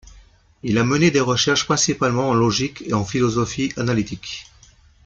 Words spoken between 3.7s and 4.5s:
analytique.